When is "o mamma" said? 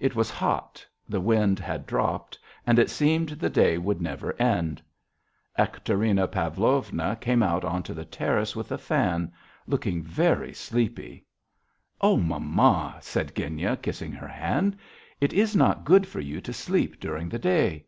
12.00-12.96